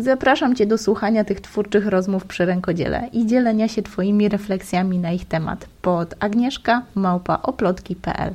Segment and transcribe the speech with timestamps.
[0.00, 5.12] Zapraszam Cię do słuchania tych twórczych rozmów przy rękodziele i dzielenia się Twoimi refleksjami na
[5.12, 8.34] ich temat pod agnieszka małpaoplotki.pl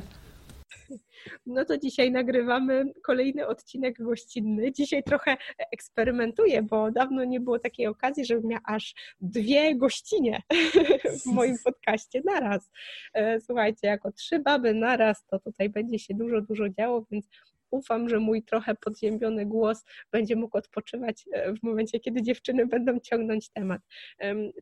[1.46, 4.72] no to dzisiaj nagrywamy kolejny odcinek gościnny.
[4.72, 5.36] Dzisiaj trochę
[5.72, 10.42] eksperymentuję, bo dawno nie było takiej okazji, żebym miała aż dwie gościnie
[11.24, 12.70] w moim podcaście naraz.
[13.14, 17.28] E, słuchajcie, jako trzy baby naraz, to tutaj będzie się dużo, dużo działo, więc
[17.70, 23.00] ufam, że mój trochę podziębiony głos będzie mógł odpoczywać e, w momencie, kiedy dziewczyny będą
[23.00, 23.80] ciągnąć temat.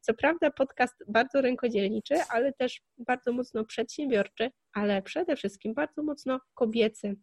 [0.02, 6.40] Co prawda, podcast bardzo rękodzielniczy, ale też bardzo mocno przedsiębiorczy, ale przede wszystkim bardzo mocno
[6.54, 7.16] kobiecy.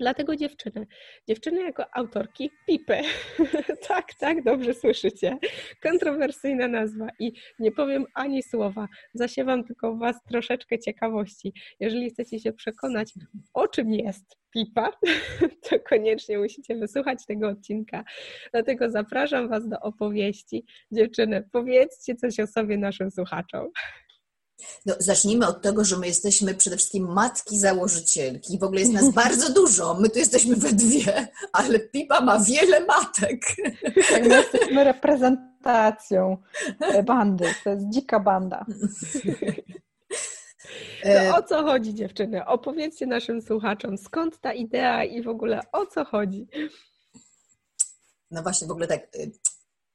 [0.00, 0.86] Dlatego dziewczyny.
[1.28, 3.00] Dziewczyny jako autorki Pipy.
[3.88, 5.38] tak, tak, dobrze słyszycie.
[5.82, 8.88] Kontrowersyjna nazwa i nie powiem ani słowa.
[9.14, 11.52] Zasiewam tylko Was troszeczkę ciekawości.
[11.80, 13.12] Jeżeli chcecie się przekonać,
[13.54, 14.92] o czym jest Pipa,
[15.68, 18.04] to koniecznie musicie wysłuchać tego odcinka.
[18.52, 20.64] Dlatego zapraszam Was do opowieści.
[20.92, 23.68] Dziewczyny, powiedzcie coś o sobie naszym słuchaczom.
[24.86, 28.58] No, zacznijmy od tego, że my jesteśmy przede wszystkim matki założycielki.
[28.58, 29.94] W ogóle jest nas bardzo dużo.
[29.94, 33.40] My tu jesteśmy we dwie, ale Pipa ma wiele matek.
[34.10, 36.36] Tak, my jesteśmy reprezentacją
[37.04, 37.54] bandy.
[37.64, 38.64] To jest dzika banda.
[41.04, 42.46] No, o co chodzi dziewczyny?
[42.46, 46.46] Opowiedzcie naszym słuchaczom, skąd ta idea i w ogóle o co chodzi?
[48.30, 49.30] No właśnie, w ogóle tak y,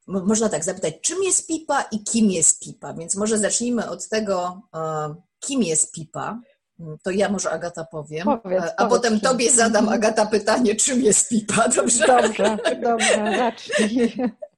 [0.07, 2.93] można tak zapytać, czym jest pipa i kim jest pipa?
[2.93, 6.39] Więc może zacznijmy od tego, e, kim jest pipa.
[6.79, 11.01] Mm, to ja może Agata powiem, powiedz, a powiedz, potem tobie zadam Agata pytanie, czym
[11.01, 12.07] jest pipa, dobrze?
[12.07, 14.15] Dobrze, dobrze, zacznij.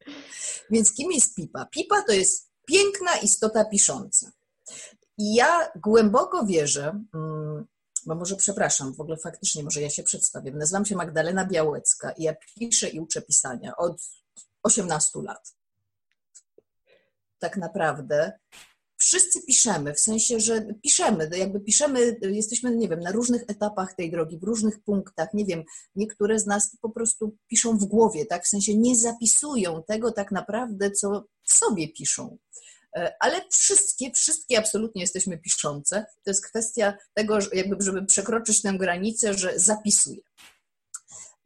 [0.71, 1.65] Więc kim jest pipa?
[1.65, 4.31] Pipa to jest piękna istota pisząca.
[5.17, 7.65] I ja głęboko wierzę, mm,
[8.05, 10.51] bo może przepraszam, w ogóle faktycznie może ja się przedstawię.
[10.51, 14.01] Nazywam się Magdalena Białecka i ja piszę i uczę pisania od
[14.67, 15.55] 18 lat.
[17.39, 18.39] Tak naprawdę
[18.97, 24.11] wszyscy piszemy, w sensie, że piszemy, jakby piszemy, jesteśmy, nie wiem, na różnych etapach tej
[24.11, 25.63] drogi, w różnych punktach, nie wiem,
[25.95, 30.31] niektóre z nas po prostu piszą w głowie, tak, w sensie nie zapisują tego tak
[30.31, 32.37] naprawdę, co sobie piszą.
[32.95, 36.05] E, ale wszystkie, wszystkie absolutnie jesteśmy piszące.
[36.23, 40.21] To jest kwestia tego, jakby, żeby przekroczyć tę granicę, że zapisuję.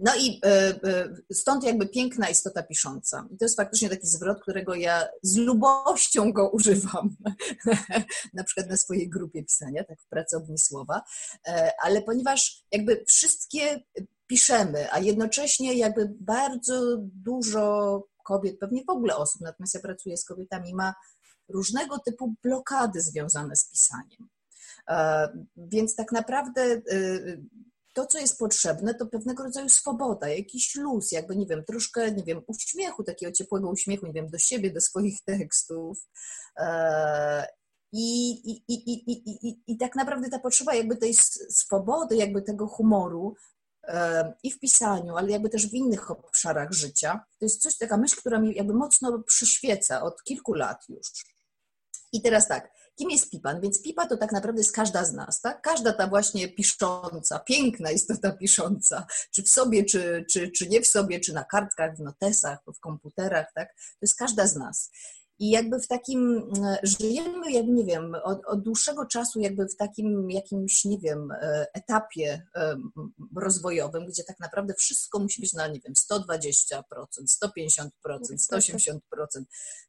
[0.01, 0.49] No i e,
[0.83, 3.27] e, stąd jakby piękna istota pisząca.
[3.31, 7.15] I to jest faktycznie taki zwrot, którego ja z lubością go używam,
[8.33, 11.01] na przykład na swojej grupie pisania, tak w pracowni słowa,
[11.47, 13.83] e, ale ponieważ jakby wszystkie
[14.27, 20.25] piszemy, a jednocześnie jakby bardzo dużo kobiet, pewnie w ogóle osób, natomiast ja pracuję z
[20.25, 20.93] kobietami, ma
[21.49, 24.29] różnego typu blokady związane z pisaniem.
[25.57, 26.81] Więc tak naprawdę
[27.93, 32.23] to, co jest potrzebne, to pewnego rodzaju swoboda, jakiś luz, jakby, nie wiem, troszkę, nie
[32.23, 36.07] wiem, uśmiechu, takiego ciepłego uśmiechu, nie wiem, do siebie, do swoich tekstów.
[36.57, 37.47] E,
[37.91, 41.13] I, i, i, i, i, i tak naprawdę ta potrzeba jakby tej
[41.49, 43.35] swobody, jakby tego humoru
[43.83, 47.97] e, i w pisaniu, ale jakby też w innych obszarach życia, to jest coś, taka
[47.97, 51.07] myśl, która mi jakby mocno przyświeca od kilku lat już.
[52.13, 53.61] I teraz tak, Kim jest Pipan?
[53.61, 55.61] Więc Pipa to tak naprawdę jest każda z nas, tak?
[55.61, 60.87] Każda ta właśnie pisząca, piękna istota pisząca, czy w sobie, czy, czy, czy nie w
[60.87, 63.73] sobie, czy na kartkach, w notesach, w komputerach, tak?
[63.75, 64.91] To jest każda z nas.
[65.41, 69.75] I jakby w takim, e, żyjemy, jak nie wiem, od, od, dłuższego czasu jakby w
[69.75, 72.77] takim jakimś, nie wiem, e, etapie e,
[73.35, 76.83] rozwojowym, gdzie tak naprawdę wszystko musi być na, nie wiem, 120%,
[77.43, 77.89] 150%,
[78.51, 78.99] 180%.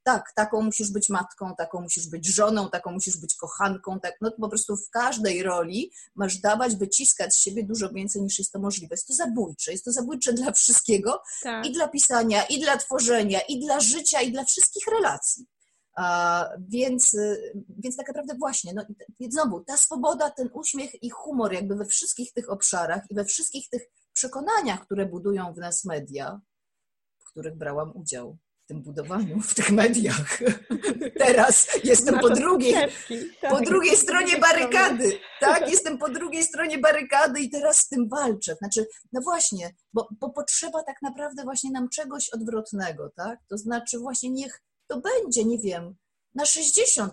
[0.03, 4.31] Tak, taką musisz być matką, taką musisz być żoną, taką musisz być kochanką, tak, no
[4.31, 8.53] to po prostu w każdej roli masz dawać, wyciskać z siebie dużo więcej niż jest
[8.53, 8.95] to możliwe.
[8.95, 11.67] Jest to zabójcze, jest to zabójcze dla wszystkiego tak.
[11.67, 15.42] i dla pisania, i dla tworzenia, i dla życia, i dla wszystkich relacji.
[16.69, 18.83] Więc, y, więc tak naprawdę właśnie, no,
[19.29, 23.69] znowu, ta swoboda, ten uśmiech i humor jakby we wszystkich tych obszarach i we wszystkich
[23.69, 26.41] tych przekonaniach, które budują w nas media,
[27.19, 30.39] w których brałam udział w tym budowaniu, w tych mediach.
[31.27, 32.75] Teraz jestem po drugiej,
[33.41, 35.19] tak, po drugiej stronie barykady.
[35.41, 38.55] Tak, jestem po drugiej stronie barykady i teraz z tym walczę.
[38.55, 43.39] Znaczy, no właśnie, bo, bo potrzeba tak naprawdę właśnie nam czegoś odwrotnego, tak?
[43.49, 45.97] To znaczy właśnie niech to będzie, nie wiem,
[46.35, 47.09] na 60%,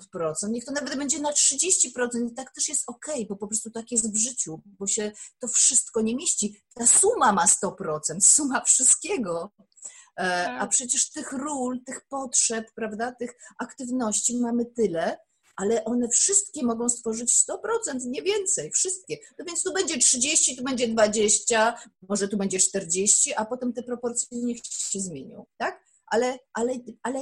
[0.50, 3.92] niech to nawet będzie na 30%, i tak też jest ok, bo po prostu tak
[3.92, 6.62] jest w życiu, bo się to wszystko nie mieści.
[6.74, 9.51] Ta suma ma 100%, suma wszystkiego.
[10.19, 10.69] E, a tak.
[10.69, 15.18] przecież tych ról, tych potrzeb, prawda, tych aktywności mamy tyle,
[15.56, 17.57] ale one wszystkie mogą stworzyć 100%,
[18.06, 19.18] nie więcej, wszystkie.
[19.39, 21.75] No więc tu będzie 30, tu będzie 20,
[22.10, 25.88] może tu będzie 40, a potem te proporcje niech się zmienią, tak?
[26.11, 26.73] Ale, ale,
[27.03, 27.19] ale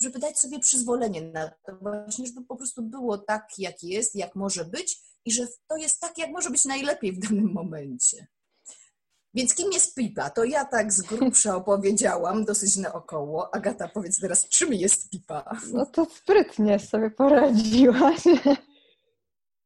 [0.00, 4.36] żeby dać sobie przyzwolenie na to właśnie, żeby po prostu było tak, jak jest, jak
[4.36, 8.26] może być i że to jest tak, jak może być najlepiej w danym momencie.
[9.34, 10.30] Więc kim jest pipa?
[10.30, 13.54] To ja tak z grubsza opowiedziałam, dosyć naokoło.
[13.54, 15.56] Agata, powiedz teraz, czym jest pipa?
[15.72, 18.22] No to sprytnie sobie poradziłaś.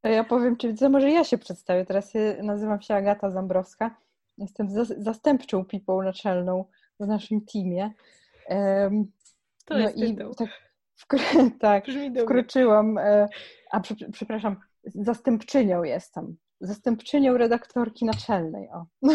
[0.03, 1.85] Ja powiem Ci, co może ja się przedstawię.
[1.85, 2.13] Teraz
[2.43, 3.95] nazywam się Agata Zambrowska.
[4.37, 4.67] Jestem
[4.97, 6.65] zastępczą pipą naczelną
[6.99, 7.93] w naszym teamie.
[9.65, 10.33] To no jest i tytuł.
[10.35, 10.49] tak,
[10.95, 11.19] wkr
[11.61, 11.85] tak
[12.21, 13.27] wkroczyłam, e,
[13.71, 16.37] a przepraszam, zastępczynią jestem.
[16.61, 18.69] Zastępczynią redaktorki naczelnej.
[18.69, 18.85] O.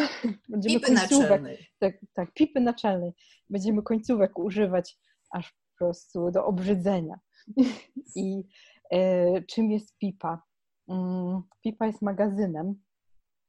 [0.49, 1.59] Będziemy pipy naczelnej.
[1.79, 3.13] Tak, tak, pipy naczelnej.
[3.51, 4.99] Będziemy końcówek używać
[5.31, 7.21] aż po prostu do obrzydzenia.
[8.17, 8.45] I
[8.91, 10.43] e, czym jest pipa?
[10.89, 12.75] Mm, pipa jest magazynem.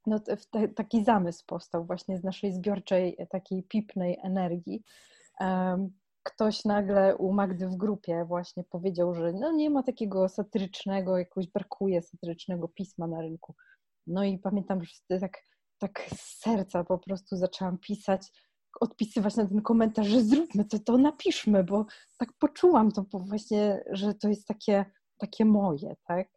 [0.05, 0.19] No,
[0.75, 4.83] taki zamysł powstał właśnie z naszej zbiorczej, takiej pipnej energii,
[6.23, 11.47] ktoś nagle u Magdy w grupie właśnie powiedział, że no nie ma takiego satyrycznego, jakoś
[11.47, 13.55] brakuje satyrycznego pisma na rynku.
[14.07, 15.43] No i pamiętam, że tak,
[15.77, 18.31] tak z serca po prostu zaczęłam pisać,
[18.81, 21.85] odpisywać na ten komentarz, że zróbmy to, to napiszmy, bo
[22.17, 24.85] tak poczułam to właśnie, że to jest takie,
[25.17, 26.27] takie moje, tak?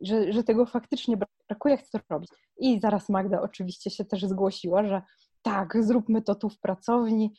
[0.00, 1.16] Że, że tego faktycznie
[1.48, 2.30] brakuje, chcę to robić.
[2.58, 5.02] I zaraz Magda oczywiście się też zgłosiła, że
[5.42, 7.34] tak, zróbmy to tu w pracowni.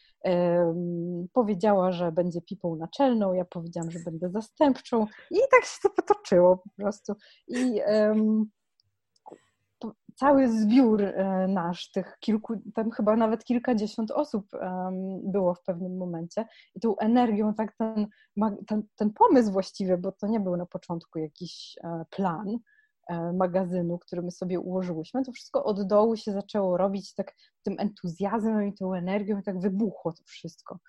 [1.33, 6.57] Powiedziała, że będzie pipą naczelną, ja powiedziałam, że będę zastępczą i tak się to potoczyło
[6.57, 7.13] po prostu.
[7.47, 8.45] I um,
[10.15, 14.47] cały zbiór e, nasz, tych kilku, tam chyba nawet kilkadziesiąt osób
[15.23, 16.45] było w pewnym momencie
[16.75, 18.07] i tą energią, tak ten,
[18.67, 22.57] ten, ten pomysł właściwie, bo to nie był na początku jakiś e, plan,
[23.33, 28.67] magazynu, który my sobie ułożyłyśmy, to wszystko od dołu się zaczęło robić tak tym entuzjazmem
[28.67, 30.79] i tą energią i tak wybuchło to wszystko.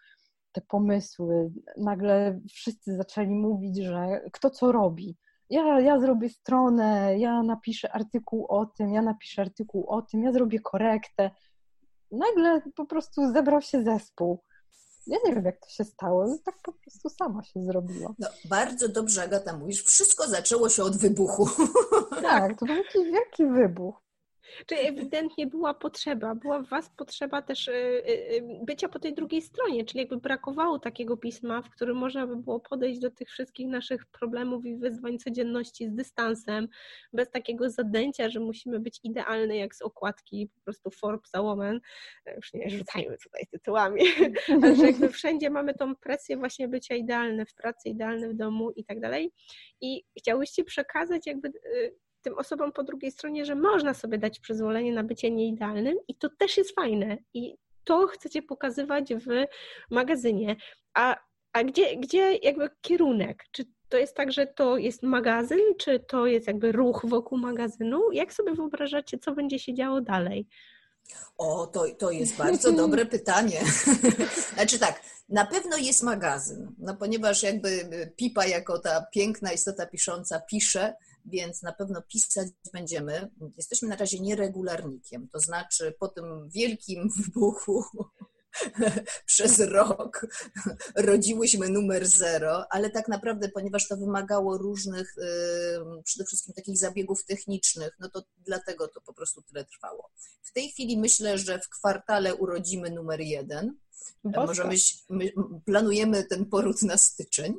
[0.52, 1.50] Te pomysły.
[1.76, 5.16] Nagle wszyscy zaczęli mówić, że kto co robi.
[5.50, 10.32] Ja, ja zrobię stronę, ja napiszę artykuł o tym, ja napiszę artykuł o tym, ja
[10.32, 11.30] zrobię korektę.
[12.10, 14.42] Nagle po prostu zebrał się zespół
[15.06, 18.14] ja nie wiem, jak to się stało, tak po prostu sama się zrobiła.
[18.18, 19.82] No, bardzo dobrze, Agata, mówisz.
[19.84, 21.48] Wszystko zaczęło się od wybuchu.
[22.22, 24.02] Tak, to był taki wielki wybuch.
[24.66, 29.14] Czyli ewidentnie była potrzeba, była w Was potrzeba też y, y, y, bycia po tej
[29.14, 33.28] drugiej stronie, czyli jakby brakowało takiego pisma, w którym można by było podejść do tych
[33.28, 36.68] wszystkich naszych problemów i wyzwań codzienności z dystansem,
[37.12, 41.80] bez takiego zadęcia, że musimy być idealne jak z okładki po prostu Forbes Woman,
[42.36, 44.02] już nie rzucajmy tutaj tytułami,
[44.62, 48.70] ale że jakby wszędzie mamy tą presję właśnie bycia idealne w pracy, idealne w domu
[48.70, 49.32] i tak dalej.
[49.80, 51.52] I chciałyście przekazać jakby
[52.22, 56.28] tym osobom po drugiej stronie, że można sobie dać przyzwolenie na bycie nieidealnym i to
[56.38, 57.18] też jest fajne.
[57.34, 59.26] I to chcecie pokazywać w
[59.90, 60.56] magazynie.
[60.94, 61.16] A,
[61.52, 63.44] a gdzie, gdzie jakby kierunek?
[63.52, 68.12] Czy to jest tak, że to jest magazyn, czy to jest jakby ruch wokół magazynu?
[68.12, 70.46] Jak sobie wyobrażacie, co będzie się działo dalej?
[71.38, 73.60] O, to, to jest bardzo dobre pytanie.
[74.54, 77.70] Znaczy tak, na pewno jest magazyn, no ponieważ jakby
[78.16, 83.30] Pipa jako ta piękna istota pisząca pisze, więc na pewno pisać będziemy.
[83.56, 87.84] Jesteśmy na razie nieregularnikiem, to znaczy po tym wielkim wybuchu
[89.26, 90.26] przez rok
[90.96, 95.14] rodziłyśmy numer zero, ale tak naprawdę, ponieważ to wymagało różnych,
[96.04, 100.10] przede wszystkim takich zabiegów technicznych, no to dlatego to po prostu tyle trwało.
[100.42, 103.76] W tej chwili myślę, że w kwartale urodzimy numer jeden.
[104.24, 104.70] Boska.
[105.10, 105.32] my
[105.64, 107.54] planujemy ten poród na styczeń.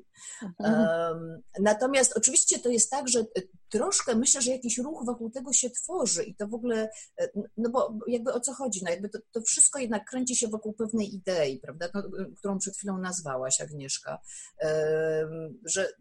[0.59, 1.41] Mhm.
[1.59, 5.69] Natomiast oczywiście to jest tak, że e, troszkę myślę, że jakiś ruch wokół tego się
[5.69, 6.89] tworzy i to w ogóle,
[7.21, 10.47] e, no bo jakby o co chodzi, no jakby to, to wszystko jednak kręci się
[10.47, 12.03] wokół pewnej idei, prawda, no,
[12.37, 14.19] którą przed chwilą nazwałaś, Agnieszka,
[15.65, 15.93] że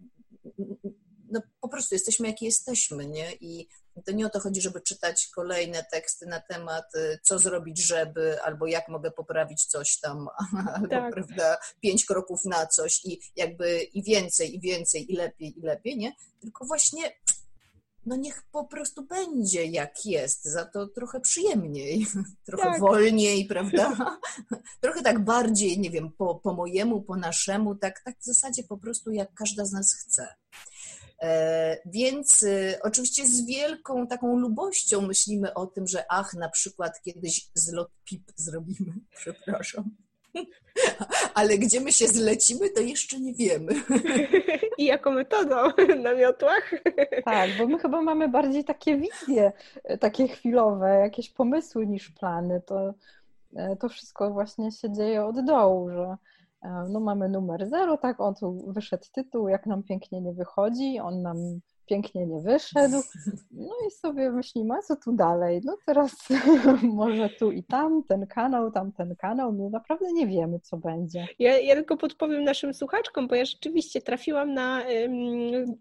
[1.32, 3.32] no, po prostu jesteśmy, jaki jesteśmy, nie?
[3.40, 3.68] I
[4.06, 8.42] To nie o to chodzi, żeby czytać kolejne teksty na temat, y, co zrobić, żeby,
[8.42, 10.28] albo jak mogę poprawić coś tam,
[10.74, 11.14] albo tak.
[11.14, 15.96] prawda, pięć kroków na coś i jakby i więcej, i więcej, i lepiej, i lepiej,
[15.96, 16.12] nie?
[16.40, 17.12] Tylko właśnie
[18.06, 22.06] no niech po prostu będzie jak jest, za to trochę przyjemniej,
[22.46, 22.80] trochę tak.
[22.80, 24.16] wolniej, prawda?
[24.82, 28.78] trochę tak bardziej, nie wiem, po, po mojemu, po naszemu, tak, tak w zasadzie po
[28.78, 30.28] prostu jak każda z nas chce.
[31.22, 37.00] E, więc y, oczywiście z wielką taką lubością myślimy o tym, że ach, na przykład
[37.02, 39.90] kiedyś zlot PIP zrobimy, przepraszam.
[41.34, 43.72] Ale gdzie my się zlecimy, to jeszcze nie wiemy.
[44.78, 45.56] I jaką metodą?
[46.02, 46.74] Na miotłach?
[47.24, 49.52] Tak, bo my chyba mamy bardziej takie wizje,
[49.84, 52.62] e, takie chwilowe, jakieś pomysły niż plany.
[52.66, 52.94] To,
[53.56, 56.16] e, to wszystko właśnie się dzieje od dołu, że e,
[56.88, 61.22] no mamy numer zero, tak, on tu wyszedł tytuł, jak nam pięknie nie wychodzi, on
[61.22, 61.36] nam
[61.86, 62.96] pięknie nie wyszedł.
[63.50, 65.60] No i sobie myślimy, a co tu dalej?
[65.64, 66.28] No teraz
[66.82, 69.52] może tu i tam, ten kanał, tam ten kanał.
[69.52, 71.26] My naprawdę nie wiemy, co będzie.
[71.38, 74.82] Ja, ja tylko podpowiem naszym słuchaczkom, bo ja rzeczywiście trafiłam na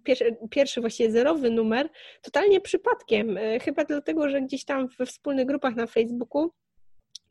[0.04, 1.90] pierwszy, pierwszy, zerowy numer
[2.22, 3.38] totalnie przypadkiem.
[3.38, 6.52] E, chyba dlatego, że gdzieś tam we wspólnych grupach na Facebooku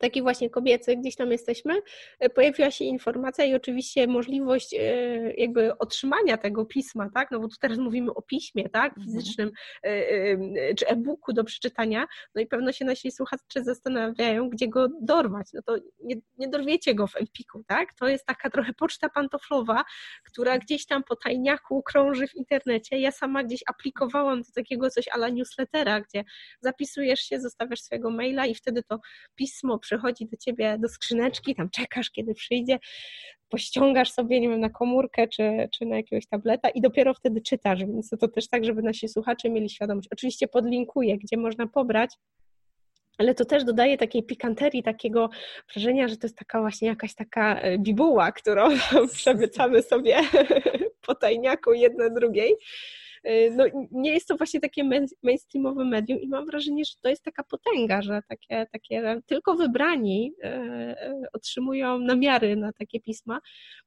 [0.01, 1.81] taki właśnie kobiecy, gdzieś tam jesteśmy,
[2.19, 4.79] e, pojawiła się informacja i oczywiście możliwość e,
[5.33, 9.05] jakby otrzymania tego pisma, tak, no bo tu teraz mówimy o piśmie, tak, mhm.
[9.05, 9.51] fizycznym
[9.83, 15.47] e, czy e-booku do przeczytania, no i pewno się nasi słuchacze zastanawiają, gdzie go dorwać,
[15.53, 19.83] no to nie, nie dorwiecie go w Empiku, tak, to jest taka trochę poczta pantoflowa,
[20.23, 25.07] która gdzieś tam po tajniaku krąży w internecie, ja sama gdzieś aplikowałam do takiego coś
[25.07, 26.23] ala newslettera, gdzie
[26.61, 28.99] zapisujesz się, zostawiasz swojego maila i wtedy to
[29.35, 32.79] pismo przychodzi do ciebie do skrzyneczki, tam czekasz, kiedy przyjdzie,
[33.49, 37.79] pościągasz sobie, nie wiem, na komórkę czy, czy na jakiegoś tableta i dopiero wtedy czytasz,
[37.79, 40.07] więc to też tak, żeby nasi słuchacze mieli świadomość.
[40.11, 42.15] Oczywiście podlinkuję, gdzie można pobrać,
[43.17, 45.29] ale to też dodaje takiej pikanterii, takiego
[45.73, 48.69] wrażenia, że to jest taka właśnie jakaś taka e, bibuła, którą
[49.13, 50.17] przemycamy sobie
[51.11, 52.55] po tajniaku jedne drugiej.
[53.27, 54.83] Y, no, nie jest to właśnie takie
[55.23, 60.33] mainstreamowe medium i mam wrażenie, że to jest taka potęga, że takie, takie tylko wybrani
[60.43, 63.41] y, y, otrzymują namiary na takie pisma,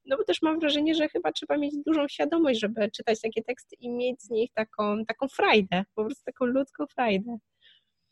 [0.05, 3.75] no bo też mam wrażenie, że chyba trzeba mieć dużą świadomość, żeby czytać takie teksty
[3.79, 7.37] i mieć z nich taką, taką frajdę, po prostu taką ludzką frajdę.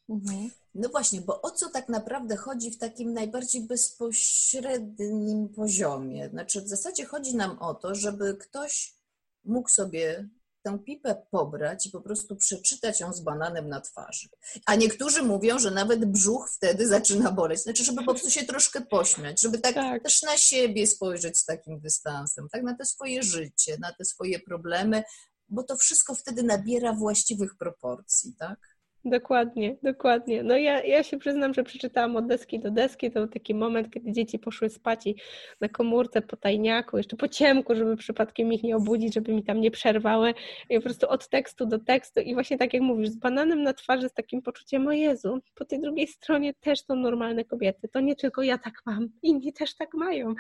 [0.10, 0.50] Mhm.
[0.76, 6.30] No właśnie, bo o co tak naprawdę chodzi w takim najbardziej bezpośrednim poziomie?
[6.30, 9.03] Znaczy, w zasadzie chodzi nam o to, żeby ktoś
[9.44, 10.30] mógł sobie
[10.64, 14.30] tę pipę pobrać i po prostu przeczytać ją z bananem na twarzy.
[14.66, 17.64] A niektórzy mówią, że nawet brzuch wtedy zaczyna boleć.
[17.64, 21.46] Znaczy, żeby po prostu się troszkę pośmiać, żeby tak, tak, też na siebie spojrzeć z
[21.46, 25.04] takim dystansem, tak na te swoje życie, na te swoje problemy,
[25.50, 28.73] bo to wszystko wtedy nabiera właściwych proporcji, tak?
[29.06, 30.44] Dokładnie, dokładnie.
[30.44, 33.12] No ja, ja się przyznam, że przeczytałam od deski do deski.
[33.12, 35.16] To był taki moment, kiedy dzieci poszły spać i
[35.62, 39.62] na komórce po tajniaku, jeszcze po ciemku, żeby przypadkiem ich nie obudzić, żeby mi tam
[39.62, 40.34] nie przerwały.
[40.70, 43.74] I po prostu od tekstu do tekstu i właśnie tak jak mówisz, z bananem na
[43.74, 47.88] twarzy, z takim poczuciem, o Jezu, po tej drugiej stronie też są normalne kobiety.
[47.88, 50.34] To nie tylko ja tak mam, inni też tak mają.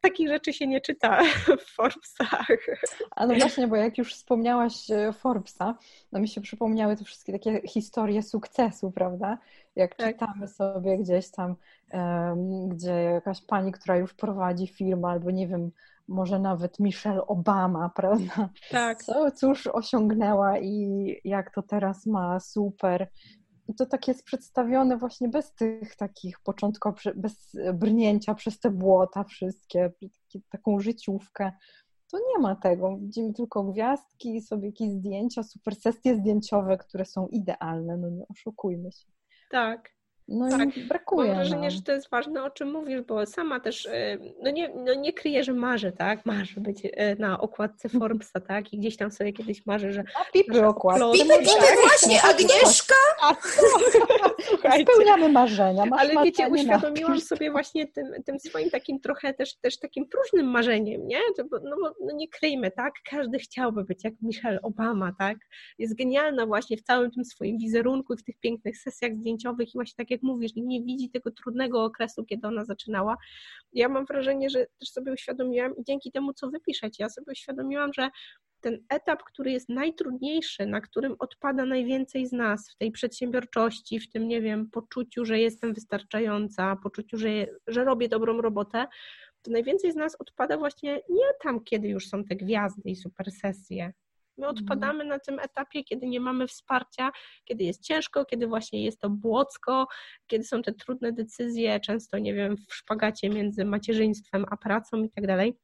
[0.00, 1.22] Takich rzeczy się nie czyta
[1.66, 2.46] w Forbesach.
[3.10, 5.78] A no właśnie, bo jak już wspomniałaś e, Forbesa,
[6.12, 9.38] no mi się przypomniały te wszystkie takie historie, historię sukcesu, prawda?
[9.76, 10.12] Jak tak.
[10.12, 11.56] czytamy sobie gdzieś tam,
[11.92, 15.70] um, gdzie jakaś pani, która już prowadzi firmę, albo nie wiem,
[16.08, 18.48] może nawet Michelle Obama, prawda?
[18.70, 19.02] Tak.
[19.02, 23.08] Co, cóż osiągnęła i jak to teraz ma, super.
[23.68, 29.24] I to tak jest przedstawione właśnie bez tych takich początków, bez brnięcia przez te błota
[29.24, 29.92] wszystkie,
[30.50, 31.52] taką życiówkę
[32.10, 32.96] to nie ma tego.
[32.96, 38.92] Widzimy tylko gwiazdki, sobie jakieś zdjęcia, super sesje zdjęciowe, które są idealne, no nie oszukujmy
[38.92, 39.06] się.
[39.50, 39.99] Tak.
[40.30, 41.28] No tak, i brakuje.
[41.28, 41.70] Mam wrażenie, no.
[41.70, 45.12] że to jest ważne, o czym mówisz, bo sama też, y, no nie, no nie
[45.12, 46.26] kryję, że marzę, tak?
[46.26, 48.72] Marzę być y, na okładce Forbesa, tak?
[48.72, 50.04] I gdzieś tam sobie kiedyś marzę, że...
[50.20, 51.22] A pipy okładki.
[51.22, 51.78] Pipy, pipy, tak?
[51.82, 52.94] właśnie, Agnieszka!
[53.22, 53.34] A,
[54.82, 55.86] Spełniamy marzenia.
[55.86, 60.46] Masz Ale wiecie, uświadomiłam sobie właśnie tym, tym swoim takim trochę też, też takim próżnym
[60.46, 61.18] marzeniem, nie?
[61.62, 62.94] No, no nie kryjmy, tak?
[63.10, 65.38] Każdy chciałby być jak Michelle Obama, tak?
[65.78, 69.72] Jest genialna właśnie w całym tym swoim wizerunku i w tych pięknych sesjach zdjęciowych i
[69.78, 73.16] właśnie tak jak mówisz, nie widzi tego trudnego okresu, kiedy ona zaczynała.
[73.72, 77.32] Ja mam wrażenie, że też sobie uświadomiłam i dzięki temu, co wy piszecie, ja sobie
[77.32, 78.10] uświadomiłam, że
[78.60, 84.10] ten etap, który jest najtrudniejszy, na którym odpada najwięcej z nas w tej przedsiębiorczości, w
[84.10, 87.28] tym, nie wiem, poczuciu, że jestem wystarczająca, poczuciu, że,
[87.66, 88.86] że robię dobrą robotę,
[89.42, 93.30] to najwięcej z nas odpada właśnie nie tam, kiedy już są te gwiazdy i super
[93.30, 93.92] sesje,
[94.40, 94.56] My mhm.
[94.56, 97.10] odpadamy na tym etapie, kiedy nie mamy wsparcia,
[97.44, 99.86] kiedy jest ciężko, kiedy właśnie jest to błocko,
[100.26, 105.10] kiedy są te trudne decyzje, często, nie wiem, w szpagacie między macierzyństwem a pracą i
[105.10, 105.58] tak dalej.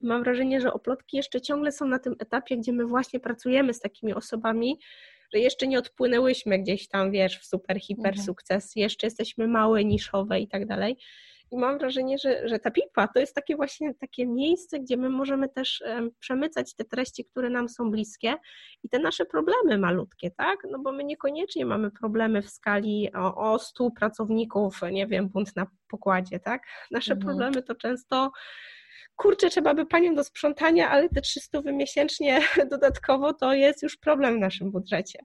[0.00, 3.80] Mam wrażenie, że oplotki jeszcze ciągle są na tym etapie, gdzie my właśnie pracujemy z
[3.80, 4.78] takimi osobami,
[5.34, 8.26] że jeszcze nie odpłynęłyśmy gdzieś tam, wiesz, w super, hiper mhm.
[8.26, 10.96] sukces, jeszcze jesteśmy małe, niszowe i tak dalej.
[11.52, 15.08] I mam wrażenie, że, że ta pipa to jest takie właśnie takie miejsce, gdzie my
[15.08, 15.84] możemy też
[16.18, 18.34] przemycać te treści, które nam są bliskie
[18.82, 20.58] i te nasze problemy malutkie, tak?
[20.70, 25.56] No bo my niekoniecznie mamy problemy w skali o, o 100 pracowników, nie wiem, bunt
[25.56, 26.62] na pokładzie, tak?
[26.90, 27.26] Nasze mhm.
[27.26, 28.32] problemy to często
[29.16, 34.36] kurczę, trzeba by panią do sprzątania, ale te 300 miesięcznie dodatkowo to jest już problem
[34.36, 35.18] w naszym budżecie.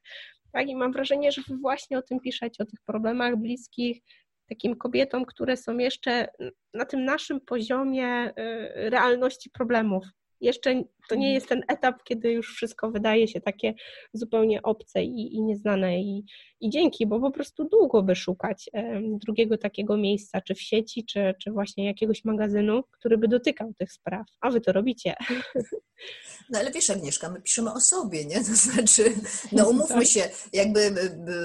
[0.51, 0.67] Tak?
[0.67, 4.01] I mam wrażenie, że wy właśnie o tym piszecie, o tych problemach bliskich,
[4.51, 6.27] takim kobietom, które są jeszcze
[6.73, 10.03] na tym naszym poziomie y, realności problemów.
[10.41, 11.33] Jeszcze to nie mhm.
[11.33, 13.73] jest ten etap, kiedy już wszystko wydaje się takie
[14.13, 15.99] zupełnie obce i, i nieznane.
[15.99, 16.25] I,
[16.59, 18.69] I dzięki, bo po prostu długo by szukać
[19.01, 23.91] drugiego takiego miejsca, czy w sieci, czy, czy właśnie jakiegoś magazynu, który by dotykał tych
[23.91, 24.27] spraw.
[24.41, 25.15] A wy to robicie.
[26.49, 28.35] No ale wiesz, Agnieszka, my piszemy o sobie, nie?
[28.35, 29.13] To znaczy,
[29.51, 30.07] no umówmy tak.
[30.07, 30.91] się, jakby,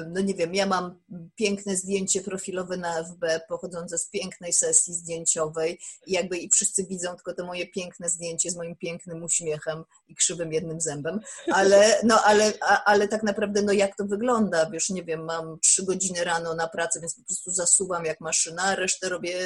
[0.09, 1.03] no nie wiem, ja mam
[1.35, 7.15] piękne zdjęcie profilowe na FB pochodzące z pięknej sesji zdjęciowej i jakby i wszyscy widzą
[7.15, 11.21] tylko to moje piękne zdjęcie z moim pięknym uśmiechem i krzywym jednym zębem,
[11.53, 12.53] ale, no, ale,
[12.85, 14.71] ale tak naprawdę, no jak to wygląda?
[14.71, 18.75] Wiesz, nie wiem, mam trzy godziny rano na pracę, więc po prostu zasuwam jak maszyna,
[18.75, 19.39] resztę robię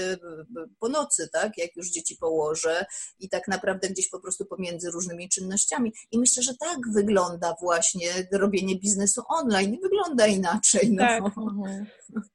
[0.80, 1.59] po nocy, tak?
[1.59, 2.87] Jak już dzieci położę
[3.19, 5.92] i tak naprawdę gdzieś po prostu pomiędzy różnymi czynnościami.
[6.11, 9.78] I myślę, że tak wygląda właśnie robienie biznesu online.
[9.83, 10.92] Wygląda inaczej.
[10.92, 11.04] No.
[11.07, 11.87] Tak, mhm.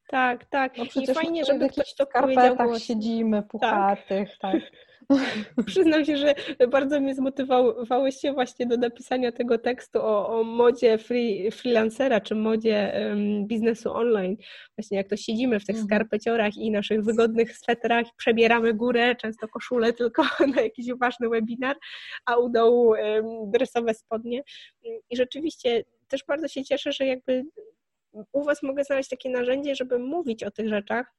[0.09, 0.45] tak.
[0.49, 0.77] tak.
[0.77, 2.57] No I fajnie, żeby ktoś to powiedział.
[2.57, 4.51] Tak siedzimy, puchatych, tak.
[4.51, 4.61] tak.
[5.65, 6.35] Przyznam się, że
[6.71, 12.93] bardzo mnie zmotywowałyście właśnie do napisania tego tekstu o, o modzie free, freelancera, czy modzie
[13.09, 14.37] um, biznesu online.
[14.77, 15.87] Właśnie jak to siedzimy w tych mhm.
[15.87, 20.23] skarpeciorach i naszych wygodnych swetrach, przebieramy górę, często koszulę tylko
[20.55, 21.75] na jakiś ważny webinar,
[22.25, 24.43] a u dołu um, dresowe spodnie.
[25.09, 27.43] I rzeczywiście też bardzo się cieszę, że jakby
[28.31, 31.13] u Was mogę znaleźć takie narzędzie, żeby mówić o tych rzeczach,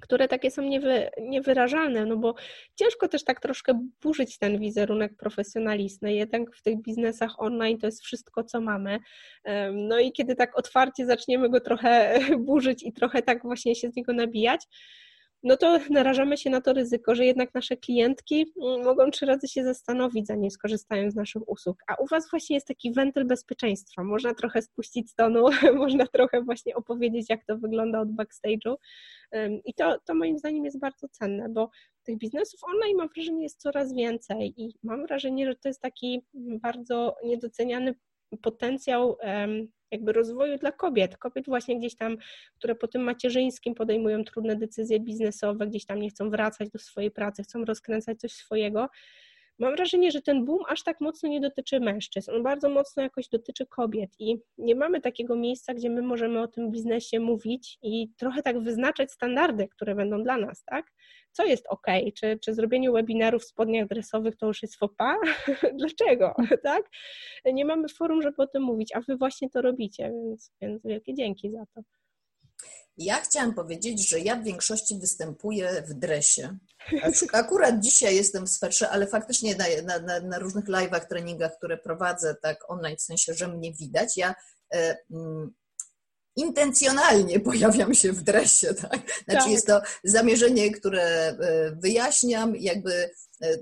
[0.00, 2.34] które takie są niewy, niewyrażalne, no bo
[2.74, 8.02] ciężko też tak troszkę burzyć ten wizerunek profesjonalisty, jednak w tych biznesach online to jest
[8.02, 8.98] wszystko, co mamy.
[9.72, 13.96] No i kiedy tak otwarcie zaczniemy go trochę burzyć i trochę tak właśnie się z
[13.96, 14.60] niego nabijać,
[15.46, 19.48] no to narażamy się na to ryzyko, że jednak nasze klientki mm, mogą trzy razy
[19.48, 21.76] się zastanowić, zanim skorzystają z naszych usług.
[21.86, 24.04] A u Was właśnie jest taki wentyl bezpieczeństwa.
[24.04, 25.46] Można trochę spuścić z tonu,
[25.84, 28.74] można trochę właśnie opowiedzieć, jak to wygląda od backstage'u.
[29.64, 31.70] I to, to moim zdaniem jest bardzo cenne, bo
[32.02, 36.22] tych biznesów online mam wrażenie jest coraz więcej i mam wrażenie, że to jest taki
[36.34, 37.94] bardzo niedoceniany
[38.42, 39.16] potencjał
[39.90, 42.16] jakby rozwoju dla kobiet, kobiet właśnie gdzieś tam,
[42.58, 47.10] które po tym macierzyńskim podejmują trudne decyzje biznesowe, gdzieś tam nie chcą wracać do swojej
[47.10, 48.88] pracy, chcą rozkręcać coś swojego.
[49.58, 53.28] Mam wrażenie, że ten boom aż tak mocno nie dotyczy mężczyzn, on bardzo mocno jakoś
[53.28, 58.08] dotyczy kobiet i nie mamy takiego miejsca, gdzie my możemy o tym biznesie mówić i
[58.16, 60.92] trochę tak wyznaczać standardy, które będą dla nas, tak?
[61.32, 61.86] Co jest ok?
[62.14, 65.16] Czy, czy zrobienie webinarów w spodniach dresowych to już jest fopa?
[65.78, 66.90] Dlaczego, tak?
[67.44, 71.14] Nie mamy forum, żeby o tym mówić, a wy właśnie to robicie, więc, więc wielkie
[71.14, 71.82] dzięki za to.
[72.98, 76.58] Ja chciałam powiedzieć, że ja w większości występuję w dresie.
[77.32, 82.34] Akurat dzisiaj jestem w swetrze, ale faktycznie na, na, na różnych live'ach, treningach, które prowadzę
[82.42, 84.34] tak online, w sensie, że mnie widać, ja
[84.74, 85.54] e, mm,
[86.36, 89.00] intencjonalnie pojawiam się w dresie, tak?
[89.24, 89.50] Znaczy tak.
[89.50, 91.36] jest to zamierzenie, które e,
[91.76, 93.10] wyjaśniam, jakby
[93.42, 93.58] e,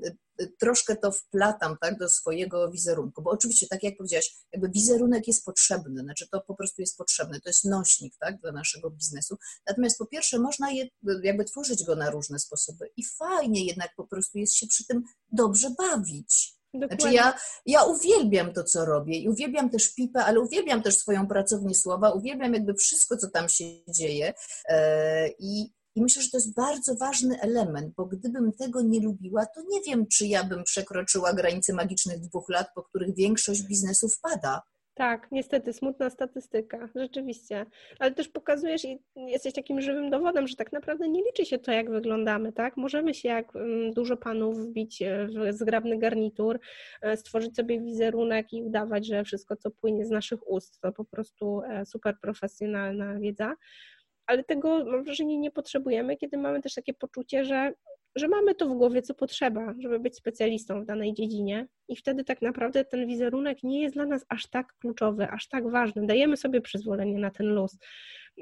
[0.58, 5.44] troszkę to wplatam tak, do swojego wizerunku, bo oczywiście, tak jak powiedziałaś, jakby wizerunek jest
[5.44, 9.36] potrzebny, znaczy to po prostu jest potrzebne, to jest nośnik tak, dla naszego biznesu.
[9.66, 10.88] Natomiast po pierwsze można je,
[11.22, 15.02] jakby tworzyć go na różne sposoby i fajnie jednak po prostu jest się przy tym
[15.32, 16.54] dobrze bawić.
[16.74, 17.34] Znaczy ja,
[17.66, 22.10] ja uwielbiam to, co robię i uwielbiam też pipę, ale uwielbiam też swoją pracownię słowa,
[22.10, 24.34] uwielbiam jakby wszystko, co tam się dzieje
[24.68, 29.46] e, i i myślę, że to jest bardzo ważny element, bo gdybym tego nie lubiła,
[29.46, 34.08] to nie wiem, czy ja bym przekroczyła granice magicznych dwóch lat, po których większość biznesu
[34.08, 34.62] wpada.
[34.96, 37.66] Tak, niestety, smutna statystyka, rzeczywiście.
[37.98, 41.72] Ale też pokazujesz i jesteś takim żywym dowodem, że tak naprawdę nie liczy się to,
[41.72, 42.76] jak wyglądamy, tak?
[42.76, 46.60] Możemy się jak mm, dużo panów wbić e, w zgrabny garnitur,
[47.02, 51.04] e, stworzyć sobie wizerunek i udawać, że wszystko, co płynie z naszych ust, to po
[51.04, 53.54] prostu e, super profesjonalna wiedza
[54.26, 57.72] ale tego mam wrażenie nie potrzebujemy, kiedy mamy też takie poczucie, że
[58.16, 62.24] że mamy to w głowie, co potrzeba, żeby być specjalistą w danej dziedzinie, i wtedy
[62.24, 66.06] tak naprawdę ten wizerunek nie jest dla nas aż tak kluczowy, aż tak ważny.
[66.06, 67.78] Dajemy sobie przyzwolenie na ten luz.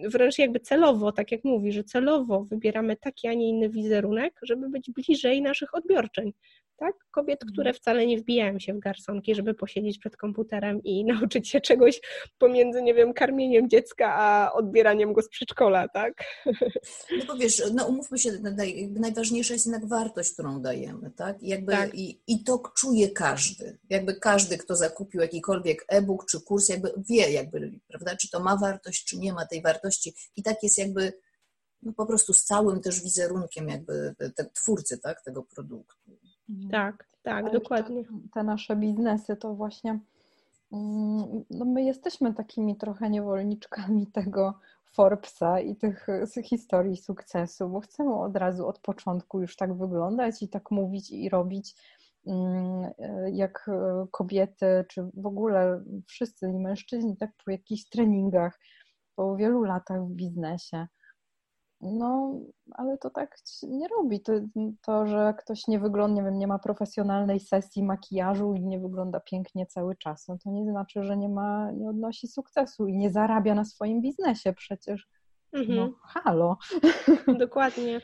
[0.05, 4.69] Wręcz jakby celowo, tak jak mówi, że celowo wybieramy taki, a nie inny wizerunek, żeby
[4.69, 6.33] być bliżej naszych odbiorczeń
[6.83, 6.95] tak?
[7.11, 7.53] Kobiet, Mhm.
[7.53, 12.01] które wcale nie wbijają się w garsonki, żeby posiedzieć przed komputerem i nauczyć się czegoś
[12.39, 16.13] pomiędzy, nie wiem, karmieniem dziecka, a odbieraniem go z przedszkola, tak?
[17.19, 21.43] No bo wiesz, no umówmy się, naj- najważniejsza jest jednak wartość, którą dajemy, tak?
[21.43, 21.95] I, jakby, Tak.
[21.95, 23.79] i, I to czuje każdy.
[23.91, 28.57] Jakby każdy, kto zakupił jakikolwiek e-book czy kurs, jakby wie, jakby, prawda, czy to ma
[28.57, 30.15] wartość, czy nie ma tej wartości.
[30.37, 31.13] I tak jest jakby
[31.83, 36.19] no po prostu z całym też wizerunkiem jakby te twórcy, tak, tego produktu.
[36.71, 38.05] Tak, tak, Ale dokładnie.
[38.05, 39.99] Te, te nasze biznesy to właśnie,
[40.73, 44.55] mm, no my jesteśmy takimi trochę niewolniczkami tego
[44.93, 46.07] Forbesa i tych
[46.45, 51.29] historii sukcesu, bo chcemy od razu od początku już tak wyglądać i tak mówić i
[51.29, 51.75] robić
[52.27, 52.91] mm,
[53.33, 53.71] jak
[54.11, 58.61] kobiety, czy w ogóle wszyscy mężczyźni, tak po jakichś treningach,
[59.17, 60.87] po wielu latach w biznesie.
[61.83, 62.41] No,
[62.73, 64.21] ale to tak nie robi.
[64.21, 64.33] To,
[64.83, 69.21] to, że ktoś nie wygląda, nie wiem, nie ma profesjonalnej sesji makijażu i nie wygląda
[69.21, 73.11] pięknie cały czas, no to nie znaczy, że nie ma, nie odnosi sukcesu i nie
[73.11, 75.09] zarabia na swoim biznesie przecież.
[75.53, 75.77] Mhm.
[75.77, 76.57] No, halo.
[77.39, 78.01] Dokładnie.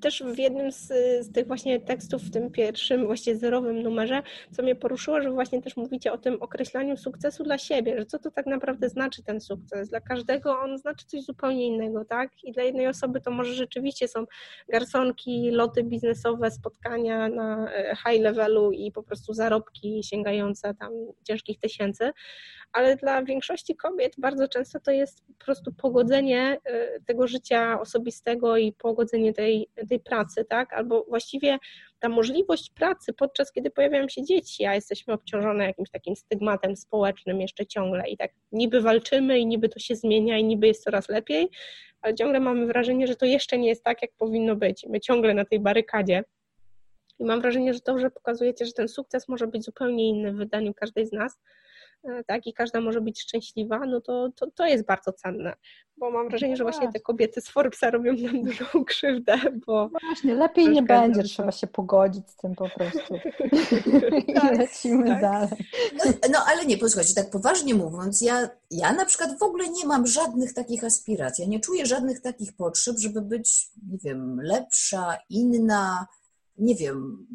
[0.00, 0.86] Też w jednym z,
[1.20, 5.62] z, tych właśnie tekstów, w tym pierwszym, właściwie zerowym numerze, co mnie poruszyło, że właśnie
[5.62, 9.40] też mówicie o tym określaniu sukcesu dla siebie, że co to tak naprawdę znaczy ten
[9.40, 9.88] sukces.
[9.88, 12.30] Dla każdego on znaczy coś zupełnie innego, tak?
[12.44, 14.24] I dla jednej osoby to może rzeczywiście są
[14.68, 20.92] garsonki, loty biznesowe, spotkania na e, high levelu i po prostu zarobki sięgające tam
[21.24, 22.10] ciężkich tysięcy,
[22.72, 26.60] ale dla większości kobiet bardzo często to jest po prostu pogodzenie
[27.06, 30.72] tego życia osobistego i pogodzenie tej, tej pracy, tak?
[30.72, 31.58] Albo właściwie
[31.98, 37.40] ta możliwość pracy, podczas kiedy pojawiają się dzieci, a jesteśmy obciążone jakimś takim stygmatem społecznym
[37.40, 41.08] jeszcze ciągle i tak niby walczymy i niby to się zmienia i niby jest coraz
[41.08, 41.48] lepiej,
[42.00, 44.86] ale ciągle mamy wrażenie, że to jeszcze nie jest tak, jak powinno być.
[44.88, 46.24] My ciągle na tej barykadzie.
[47.18, 50.74] I mam wrażenie, że że pokazujecie, że ten sukces może być zupełnie inny w wydaniu
[50.74, 51.38] każdej z nas,
[52.26, 55.54] tak, i każda może być szczęśliwa, no to, to, to jest bardzo cenne,
[55.96, 59.90] bo mam wrażenie, że właśnie te kobiety z Forbesa robią nam dużą krzywdę, bo...
[59.92, 63.14] No właśnie, lepiej nie będzie, trzeba się pogodzić z tym po prostu
[64.28, 65.20] i tak, lecimy tak.
[65.20, 65.50] dalej.
[65.92, 69.86] No, no, ale nie, posłuchajcie, tak poważnie mówiąc, ja, ja na przykład w ogóle nie
[69.86, 75.18] mam żadnych takich aspiracji, ja nie czuję żadnych takich potrzeb, żeby być, nie wiem, lepsza,
[75.30, 76.06] inna,
[76.58, 77.26] nie wiem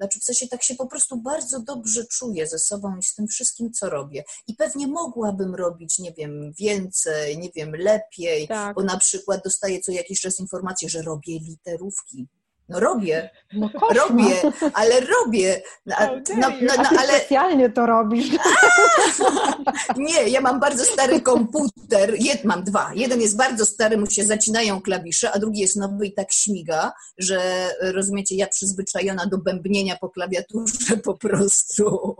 [0.00, 3.26] znaczy w sensie tak się po prostu bardzo dobrze czuję ze sobą i z tym
[3.26, 4.24] wszystkim, co robię.
[4.46, 8.74] I pewnie mogłabym robić, nie wiem, więcej, nie wiem, lepiej, tak.
[8.74, 12.28] bo na przykład dostaję co jakiś czas informację, że robię literówki.
[12.70, 14.34] No robię, no robię,
[14.74, 15.62] ale robię.
[15.86, 15.96] No,
[16.36, 17.08] no, no, no, ale...
[17.08, 18.28] specjalnie to robisz.
[19.96, 22.90] Nie, ja mam bardzo stary komputer, Jed, mam dwa.
[22.94, 26.92] Jeden jest bardzo stary, mu się zacinają klawisze, a drugi jest nowy i tak śmiga,
[27.18, 32.16] że rozumiecie, ja przyzwyczajona do bębnienia po klawiaturze po prostu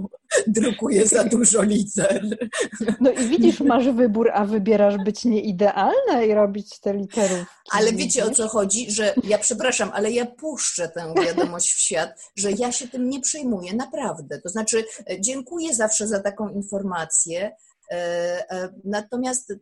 [0.46, 2.48] drukuję za dużo liter.
[3.00, 7.46] No i widzisz, masz wybór, a wybierasz być nieidealna i robić te literówki.
[7.72, 12.20] Ale wiecie o co chodzi, że ja przepraszam, ale ja puszczę tę wiadomość w świat,
[12.36, 14.40] że ja się tym nie przejmuję, naprawdę.
[14.40, 14.84] To znaczy,
[15.20, 17.52] dziękuję zawsze za taką informację,
[18.84, 19.52] natomiast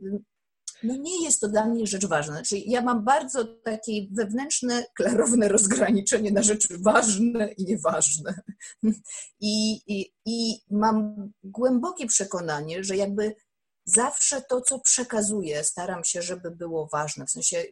[0.82, 2.34] no nie jest to dla mnie rzecz ważna.
[2.34, 8.40] Znaczy, ja mam bardzo takie wewnętrzne, klarowne rozgraniczenie na rzeczy ważne i nieważne.
[9.40, 11.14] I, i, I mam
[11.44, 13.34] głębokie przekonanie, że jakby
[13.84, 17.26] zawsze to, co przekazuję, staram się, żeby było ważne.
[17.26, 17.64] W sensie,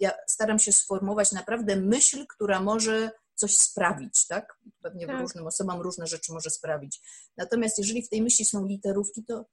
[0.00, 4.58] ja staram się sformułować naprawdę myśl, która może coś sprawić, tak?
[4.82, 5.20] Pewnie tak.
[5.20, 7.00] różnym osobom różne rzeczy może sprawić.
[7.36, 9.44] Natomiast jeżeli w tej myśli są literówki, to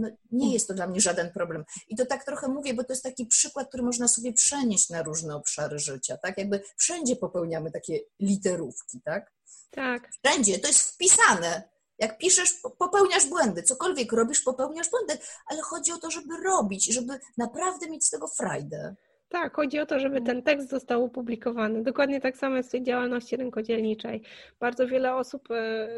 [0.00, 1.64] no, nie jest to dla mnie żaden problem.
[1.88, 5.02] I to tak trochę mówię, bo to jest taki przykład, który można sobie przenieść na
[5.02, 6.38] różne obszary życia, tak?
[6.38, 9.32] Jakby wszędzie popełniamy takie literówki, tak?
[9.70, 10.10] Tak.
[10.24, 11.68] Wszędzie, to jest wpisane.
[11.98, 17.20] Jak piszesz, popełniasz błędy, cokolwiek robisz, popełniasz błędy, ale chodzi o to, żeby robić, żeby
[17.36, 18.94] naprawdę mieć z tego frajdę.
[19.32, 21.82] Tak, chodzi o to, żeby ten tekst został opublikowany.
[21.82, 24.22] Dokładnie tak samo jest w tej działalności rynkodzielniczej.
[24.60, 25.48] Bardzo wiele osób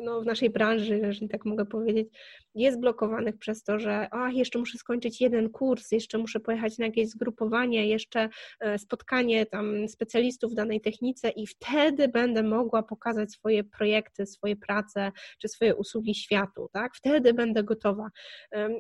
[0.03, 2.09] no, w naszej branży, jeżeli tak mogę powiedzieć,
[2.55, 6.87] jest blokowanych przez to, że a, jeszcze muszę skończyć jeden kurs, jeszcze muszę pojechać na
[6.87, 8.29] jakieś zgrupowanie, jeszcze
[8.77, 15.13] spotkanie tam specjalistów w danej technice i wtedy będę mogła pokazać swoje projekty, swoje prace
[15.39, 16.95] czy swoje usługi światu, tak?
[16.95, 18.09] Wtedy będę gotowa.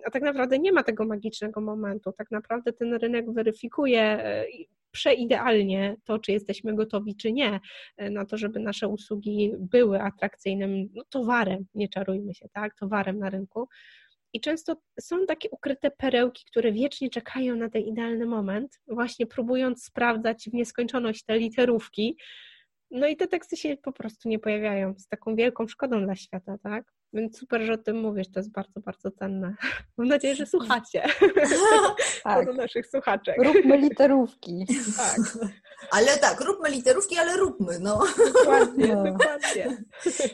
[0.06, 2.12] A tak naprawdę nie ma tego magicznego momentu.
[2.12, 4.24] Tak naprawdę ten rynek weryfikuje
[4.90, 7.60] przeidealnie to, czy jesteśmy gotowi, czy nie,
[7.98, 13.30] na to, żeby nasze usługi były atrakcyjnym no, towarem, nie czarujmy się, tak, towarem na
[13.30, 13.68] rynku.
[14.32, 19.84] I często są takie ukryte perełki, które wiecznie czekają na ten idealny moment, właśnie próbując
[19.84, 22.16] sprawdzać w nieskończoność te literówki.
[22.90, 26.58] No i te teksty się po prostu nie pojawiają z taką wielką szkodą dla świata,
[26.62, 26.84] tak?
[27.14, 29.54] Więc super, że o tym mówisz, to jest bardzo, bardzo cenne.
[29.96, 31.02] Mam nadzieję, że słuchacie.
[32.24, 32.46] tak.
[32.46, 33.36] do naszych słuchaczek.
[33.44, 34.66] Róbmy literówki.
[34.96, 35.38] tak.
[35.90, 38.02] Ale tak, róbmy literówki, ale róbmy, no.
[38.34, 39.04] Dokładnie, no.
[39.04, 39.84] dokładnie.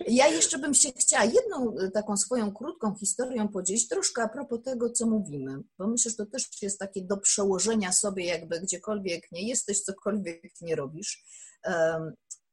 [0.09, 4.63] Ja jeszcze bym się chciała jedną e, taką swoją krótką historią podzielić, troszkę a propos
[4.63, 9.33] tego, co mówimy, bo myślę, że to też jest takie do przełożenia sobie jakby gdziekolwiek
[9.33, 11.25] nie jesteś, cokolwiek nie robisz.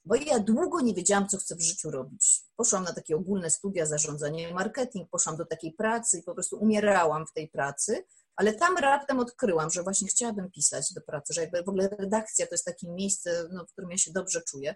[0.05, 2.41] Bo ja długo nie wiedziałam, co chcę w życiu robić.
[2.55, 6.57] Poszłam na takie ogólne studia zarządzania i marketing, poszłam do takiej pracy i po prostu
[6.57, 11.41] umierałam w tej pracy, ale tam raptem odkryłam, że właśnie chciałabym pisać do pracy, że
[11.41, 14.75] jakby w ogóle redakcja to jest takie miejsce, no, w którym ja się dobrze czuję.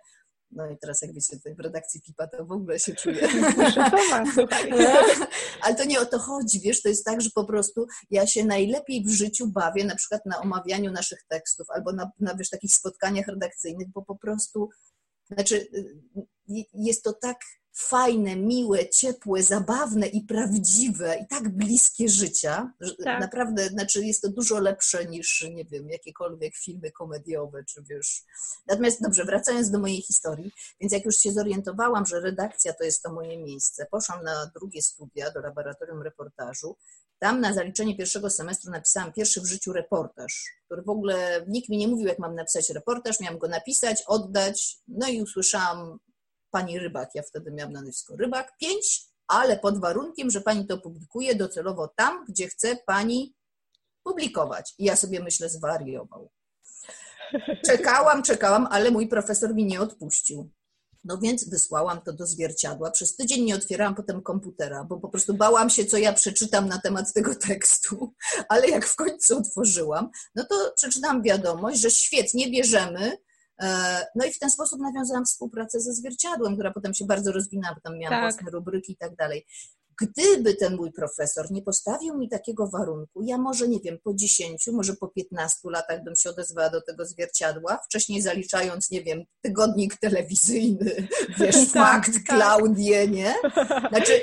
[0.52, 3.28] No i teraz, jak wiecie, w redakcji PIPA to w ogóle się czuję.
[5.62, 8.46] Ale to nie o to chodzi, wiesz, to jest tak, że po prostu ja się
[8.46, 12.74] najlepiej w życiu bawię, na przykład na omawianiu naszych tekstów albo na, na wiesz, takich
[12.74, 14.70] spotkaniach redakcyjnych, bo po prostu
[15.32, 17.38] znaczy, y, jest to tak
[17.80, 23.22] fajne, miłe, ciepłe, zabawne i prawdziwe i tak bliskie życia, że tak.
[23.22, 28.24] naprawdę, znaczy jest to dużo lepsze niż, nie wiem, jakiekolwiek filmy komediowe, czy wiesz.
[28.68, 33.04] Natomiast dobrze, wracając do mojej historii, więc jak już się zorientowałam, że redakcja to jest
[33.04, 36.78] to moje miejsce, poszłam na drugie studia do laboratorium reportażu
[37.20, 41.78] tam na zaliczenie pierwszego semestru napisałam pierwszy w życiu reportaż, który w ogóle nikt mi
[41.78, 46.00] nie mówił, jak mam napisać reportaż, miałam go napisać, oddać, no i usłyszałam
[46.52, 50.78] pani Rybak, ja wtedy miałam na nazwisko Rybak, pięć, ale pod warunkiem, że pani to
[50.78, 53.36] publikuje docelowo tam, gdzie chce pani
[54.04, 54.74] publikować.
[54.78, 56.32] I ja sobie myślę, zwariował.
[57.66, 60.50] Czekałam, czekałam, ale mój profesor mi nie odpuścił.
[61.04, 62.92] No więc wysłałam to do zwierciadła.
[62.92, 66.80] Przez tydzień nie otwierałam potem komputera, bo po prostu bałam się, co ja przeczytam na
[66.82, 68.14] temat tego tekstu.
[68.50, 73.18] Ale jak w końcu otworzyłam, no to przeczytałam wiadomość, że świetnie bierzemy.
[73.62, 77.76] E, no i w ten sposób nawiązałam współpracę ze zwierciadłem, która potem się bardzo rozwinęła,
[77.76, 78.34] bo tam miałam tak.
[78.34, 79.46] własne rubryki i tak dalej.
[80.02, 84.68] Gdyby ten mój profesor nie postawił mi takiego warunku, ja może, nie wiem, po 10,
[84.68, 89.98] może po 15 latach bym się odezwała do tego zwierciadła, wcześniej zaliczając, nie wiem, tygodnik
[89.98, 91.08] telewizyjny,
[91.40, 92.24] wiesz, tak, fakt, tak.
[92.24, 93.36] Klaudię, nie?
[93.92, 94.22] Znaczy,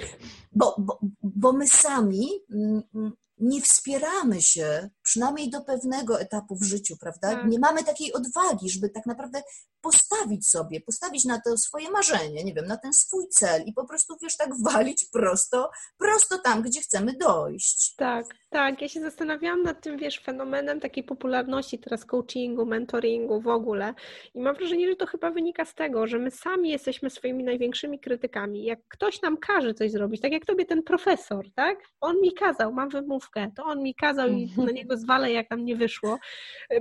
[0.53, 6.63] bo, bo, bo my sami mm, mm, nie wspieramy się, przynajmniej do pewnego etapu w
[6.63, 7.31] życiu, prawda?
[7.31, 7.47] Tak.
[7.47, 9.43] Nie mamy takiej odwagi, żeby tak naprawdę
[9.81, 13.87] postawić sobie, postawić na to swoje marzenie, nie wiem, na ten swój cel i po
[13.87, 17.95] prostu, wiesz, tak walić prosto, prosto tam, gdzie chcemy dojść.
[17.97, 18.83] Tak, tak.
[18.83, 23.95] Ja się zastanawiałam nad tym, wiesz, fenomenem takiej popularności teraz coachingu, mentoringu w ogóle
[24.35, 28.01] i mam wrażenie, że to chyba wynika z tego, że my sami jesteśmy swoimi największymi
[28.01, 28.65] krytykami.
[28.65, 31.79] Jak ktoś nam każe coś zrobić, tak jak tobie ten profesor, tak?
[32.01, 35.65] On mi kazał, mam wymówkę, to on mi kazał i na niego zwalę, jak nam
[35.65, 36.19] nie wyszło,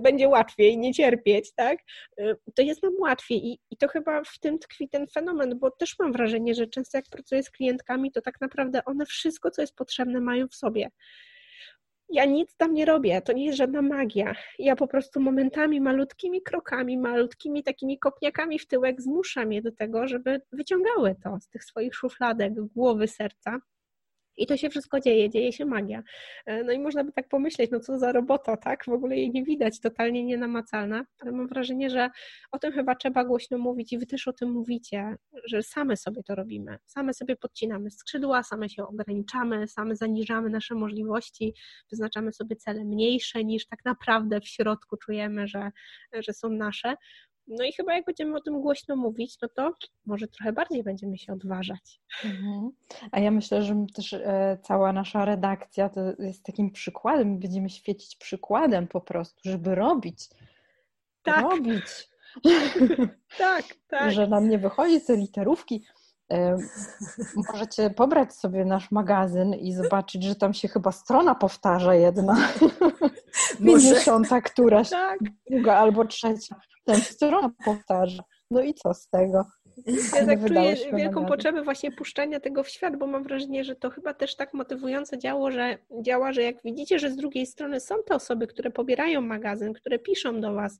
[0.01, 1.79] będzie łatwiej, nie cierpieć, tak?
[2.55, 5.99] To jest nam łatwiej I, i to chyba w tym tkwi ten fenomen, bo też
[5.99, 9.75] mam wrażenie, że często jak pracuję z klientkami, to tak naprawdę one wszystko, co jest
[9.75, 10.89] potrzebne, mają w sobie.
[12.09, 14.35] Ja nic tam nie robię, to nie jest żadna magia.
[14.59, 20.07] Ja po prostu momentami, malutkimi krokami, malutkimi takimi kopniakami w tyłek zmuszam je do tego,
[20.07, 23.59] żeby wyciągały to z tych swoich szufladek, głowy, serca
[24.37, 26.03] i to się wszystko dzieje, dzieje się magia.
[26.45, 28.85] E, no i można by tak pomyśleć, no co za robota, tak?
[28.85, 32.09] W ogóle jej nie widać, totalnie nienamacalna, ale mam wrażenie, że
[32.51, 36.23] o tym chyba trzeba głośno mówić i wy też o tym mówicie, że same sobie
[36.23, 41.53] to robimy, same sobie podcinamy skrzydła, same się ograniczamy, same zaniżamy nasze możliwości,
[41.91, 45.71] wyznaczamy sobie cele mniejsze niż tak naprawdę w środku czujemy, że,
[46.13, 46.95] że są nasze.
[47.47, 49.73] No i chyba jak będziemy o tym głośno mówić, no to
[50.05, 52.01] może trochę bardziej będziemy się odważać.
[52.25, 52.71] Mhm.
[53.11, 58.15] A ja myślę, że też e, cała nasza redakcja to jest takim przykładem, będziemy świecić
[58.15, 60.29] przykładem po prostu, żeby robić.
[61.23, 61.41] Tak.
[61.41, 62.09] Robić.
[63.37, 64.11] tak, tak.
[64.11, 65.83] że nam nie wychodzi te literówki.
[66.31, 66.57] E,
[67.35, 72.37] możecie pobrać sobie nasz magazyn i zobaczyć, że tam się chyba strona powtarza jedna.
[73.65, 75.19] Pięćdziesiąta któraś, tak.
[75.49, 76.55] druga albo trzecia.
[76.85, 78.23] Ten strona powtarza.
[78.51, 79.45] No i co z tego?
[80.15, 83.89] Ja tak czuję wielką potrzebę właśnie puszczania tego w świat, bo mam wrażenie, że to
[83.89, 87.95] chyba też tak motywująco działo, że, działa, że jak widzicie, że z drugiej strony są
[88.07, 90.79] te osoby, które pobierają magazyn, które piszą do Was,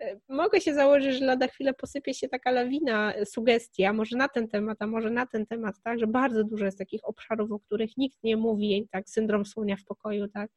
[0.00, 4.28] e, mogę się założyć, że lada chwilę posypie się taka lawina sugestii, a może na
[4.28, 7.58] ten temat, a może na ten temat, tak, że bardzo dużo jest takich obszarów, o
[7.58, 10.50] których nikt nie mówi, tak, syndrom słonia w pokoju, tak,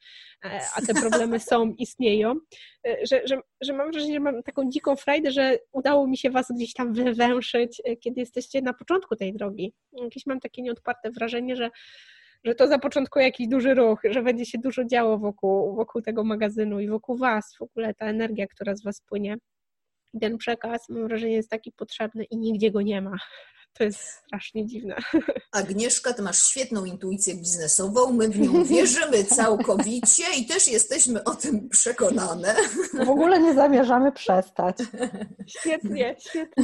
[0.46, 2.36] e, a te problemy są, istnieją,
[2.88, 6.30] e, że, że że mam wrażenie, że mam taką dziką frajdę, że udało mi się
[6.30, 9.74] Was gdzieś tam wywęszyć, e, kiedy jesteście na początku tej drogi.
[10.04, 11.70] Jakieś mam takie nieodparte wrażenie, że,
[12.44, 16.80] że to zapoczątkuje jakiś duży ruch, że będzie się dużo działo wokół, wokół tego magazynu
[16.80, 19.38] i wokół Was, w ogóle ta energia, która z Was płynie.
[20.22, 23.18] Ten przekaz, mam wrażenie, jest taki potrzebny i nigdzie go nie ma.
[23.74, 24.96] To jest strasznie dziwne.
[25.52, 31.36] Agnieszka, ty masz świetną intuicję biznesową, my w nią wierzymy całkowicie i też jesteśmy o
[31.36, 32.56] tym przekonane.
[33.06, 34.78] W ogóle nie zamierzamy przestać.
[35.48, 36.64] Świetnie, świetnie.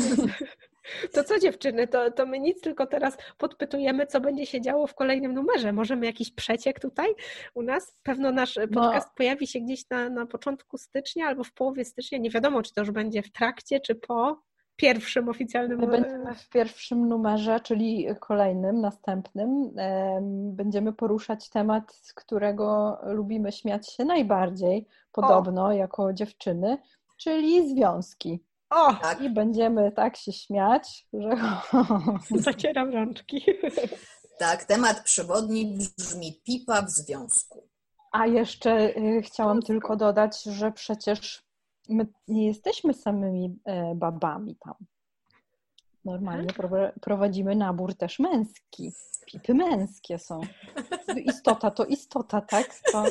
[1.12, 4.96] To co dziewczyny, to, to my nic, tylko teraz podpytujemy, co będzie się działo w
[4.96, 5.74] kolejnym numerze.
[5.74, 7.08] Możemy jakiś przeciek tutaj
[7.54, 7.98] u nas?
[8.04, 8.68] Pewno nasz no.
[8.68, 9.14] podcast no.
[9.16, 12.18] pojawi się gdzieś na, na początku stycznia albo w połowie stycznia.
[12.18, 14.42] Nie wiadomo, czy to już będzie w trakcie, czy po
[14.76, 19.72] pierwszym oficjalnym My będziemy w pierwszym numerze, czyli kolejnym, następnym,
[20.56, 25.72] będziemy poruszać temat, którego lubimy śmiać się najbardziej, podobno, o.
[25.72, 26.78] jako dziewczyny,
[27.18, 28.44] czyli związki.
[28.70, 28.94] O!
[28.94, 29.22] Tak.
[29.22, 31.38] I będziemy tak się śmiać, że.
[32.46, 33.46] Zacieram rączki.
[34.40, 37.70] Tak, temat przewodni brzmi pipa w związku.
[38.12, 41.45] A jeszcze y, chciałam tylko dodać, że przecież
[41.90, 44.74] my nie jesteśmy samymi e, babami tam.
[46.06, 47.00] Normalnie tak?
[47.02, 48.92] prowadzimy nabór też męski.
[49.26, 50.42] Pipy męskie są.
[51.26, 52.80] Istota to istota, tak?
[52.92, 53.04] To,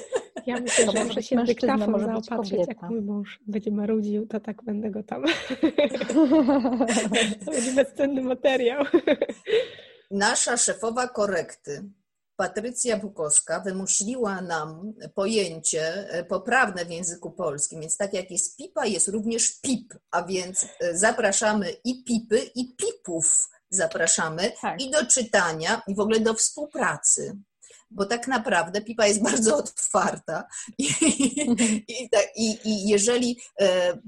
[0.46, 4.64] ja myślę, że muszę się dyktafon może zaopatrzyć, jak mój mąż będzie marudził, to tak
[4.64, 5.22] będę go tam.
[7.44, 8.84] to będzie bezcenny materiał.
[10.10, 11.90] Nasza szefowa korekty
[12.36, 18.86] Patrycja Bukowska wymusiła nam pojęcie e, poprawne w języku polskim, więc tak jak jest pipa,
[18.86, 24.82] jest również pip, a więc e, zapraszamy i pipy, i pipów zapraszamy tak.
[24.82, 27.38] i do czytania, i w ogóle do współpracy
[27.94, 30.44] bo tak naprawdę pipa jest bardzo otwarta
[30.78, 30.88] i,
[31.88, 33.98] i, i, i jeżeli e,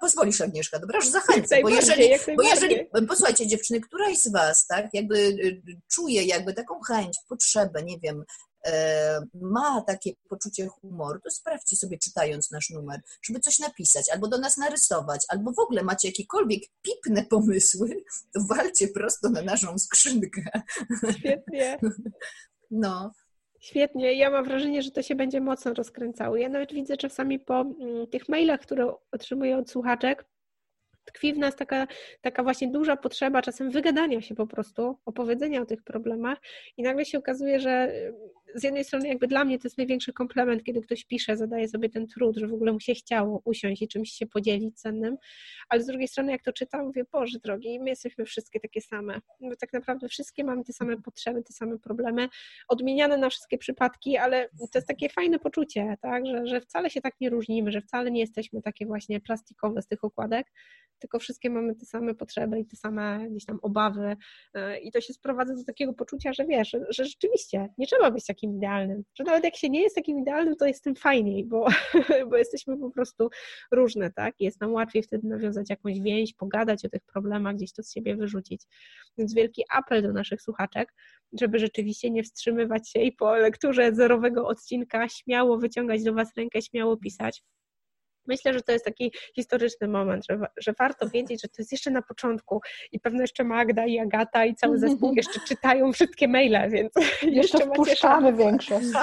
[0.00, 2.76] pozwolisz Agnieszka, dobra, że zachęcę, bo jeżeli, bo jeżeli,
[3.08, 8.24] posłuchajcie dziewczyny, któraś z Was tak jakby e, czuje jakby taką chęć, potrzebę, nie wiem,
[8.66, 14.28] e, ma takie poczucie humoru, to sprawdźcie sobie czytając nasz numer, żeby coś napisać, albo
[14.28, 18.04] do nas narysować, albo w ogóle macie jakiekolwiek pipne pomysły,
[18.34, 20.42] to walcie prosto na naszą skrzynkę.
[21.18, 21.78] Świetnie.
[22.70, 23.12] No,
[23.66, 24.12] Świetnie.
[24.12, 26.36] Ja mam wrażenie, że to się będzie mocno rozkręcało.
[26.36, 30.24] Ja nawet widzę czasami po mm, tych mailach, które otrzymuję od słuchaczek,
[31.04, 31.86] tkwi w nas taka,
[32.20, 36.38] taka właśnie duża potrzeba czasem wygadania się po prostu, opowiedzenia o tych problemach
[36.76, 37.92] i nagle się okazuje, że
[38.54, 41.88] z jednej strony jakby dla mnie to jest największy komplement, kiedy ktoś pisze, zadaje sobie
[41.88, 45.16] ten trud, że w ogóle mu się chciało usiąść i czymś się podzielić cennym,
[45.68, 49.20] ale z drugiej strony jak to czytam, mówię, Boże drogi, my jesteśmy wszystkie takie same,
[49.40, 52.28] bo tak naprawdę wszystkie mamy te same potrzeby, te same problemy,
[52.68, 57.00] odmieniane na wszystkie przypadki, ale to jest takie fajne poczucie, tak, że, że wcale się
[57.00, 60.46] tak nie różnimy, że wcale nie jesteśmy takie właśnie plastikowe z tych okładek,
[60.98, 64.16] tylko wszystkie mamy te same potrzeby i te same gdzieś tam obawy
[64.54, 68.26] e, i to się sprowadza do takiego poczucia, że wiesz, że rzeczywiście nie trzeba być
[68.26, 71.66] takim idealnym, że nawet jak się nie jest takim idealnym, to jest tym fajniej, bo,
[72.30, 73.28] bo jesteśmy po prostu
[73.72, 74.34] różne, tak?
[74.40, 78.16] Jest nam łatwiej wtedy nawiązać jakąś więź, pogadać o tych problemach, gdzieś to z siebie
[78.16, 78.62] wyrzucić.
[79.18, 80.94] Więc wielki apel do naszych słuchaczek,
[81.40, 86.62] żeby rzeczywiście nie wstrzymywać się i po lekturze zerowego odcinka śmiało wyciągać do Was rękę,
[86.62, 87.42] śmiało pisać
[88.28, 91.90] Myślę, że to jest taki historyczny moment, że, że warto wiedzieć, że to jest jeszcze
[91.90, 92.60] na początku
[92.92, 97.26] i pewno jeszcze Magda i Agata i cały zespół jeszcze czytają wszystkie maile, więc jeszcze,
[97.40, 98.86] jeszcze wpuszczamy większość.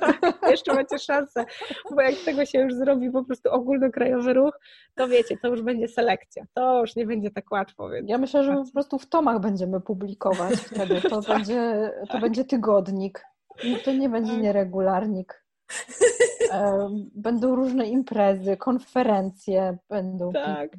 [0.00, 1.44] Tak, tak, jeszcze macie szansę,
[1.90, 4.60] bo jak z tego się już zrobi po prostu ogólnokrajowy ruch,
[4.94, 7.90] to wiecie, to już będzie selekcja, to już nie będzie tak łatwo.
[7.90, 8.10] Więc...
[8.10, 11.36] Ja myślę, że po prostu w tomach będziemy publikować wtedy, to, tak.
[11.36, 12.20] będzie, to tak.
[12.20, 13.24] będzie tygodnik.
[13.84, 14.42] To nie będzie tak.
[14.42, 15.44] nieregularnik.
[17.14, 20.32] Będą różne imprezy, konferencje, będą.
[20.32, 20.70] Tak.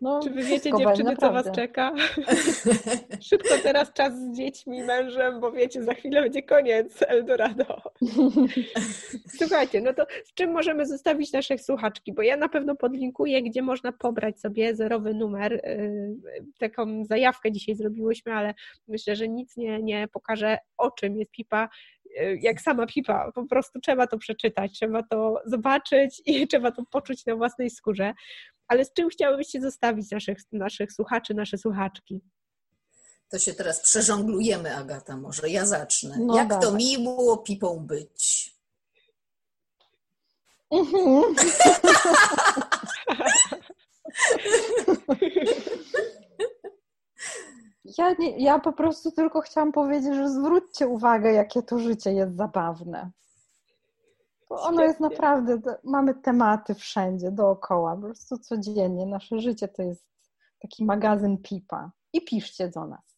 [0.00, 1.92] No, Czy wy wiecie, dziewczyny, co was czeka?
[3.28, 7.82] Szybko teraz czas z dziećmi, mężem, bo wiecie, za chwilę będzie koniec Eldorado.
[9.38, 12.12] Słuchajcie, no to z czym możemy zostawić naszych słuchaczki?
[12.12, 15.52] Bo ja na pewno podlinkuję, gdzie można pobrać sobie zerowy numer.
[15.52, 16.16] Y,
[16.58, 18.54] taką zajawkę dzisiaj zrobiłyśmy, ale
[18.88, 21.68] myślę, że nic nie, nie pokaże, o czym jest pipa
[22.40, 23.32] jak sama pipa.
[23.34, 28.14] Po prostu trzeba to przeczytać, trzeba to zobaczyć i trzeba to poczuć na własnej skórze.
[28.68, 32.20] Ale z czym chciałybyście zostawić naszych, naszych słuchaczy, nasze słuchaczki?
[33.28, 36.16] To się teraz przerząglujemy, Agata, może ja zacznę.
[36.20, 36.68] No Jak dawaj.
[36.68, 38.50] to miło pipą być.
[40.70, 41.34] Mhm.
[47.98, 52.36] Ja, nie, ja po prostu tylko chciałam powiedzieć, że zwróćcie uwagę, jakie to życie jest
[52.36, 53.10] zabawne.
[54.48, 59.06] Bo ono jest naprawdę, mamy tematy wszędzie, dookoła, po prostu codziennie.
[59.06, 60.04] Nasze życie to jest
[60.62, 61.90] taki magazyn pipa.
[62.12, 63.15] I piszcie do nas.